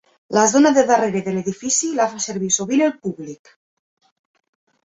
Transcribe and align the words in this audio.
La 0.35 0.45
zona 0.53 0.69
de 0.77 0.83
darrere 0.91 1.21
de 1.27 1.33
l'edifici 1.35 1.91
la 1.99 2.09
fa 2.15 2.23
servir 2.29 2.51
sovint 2.57 2.83
el 2.89 2.97
públic. 3.05 3.53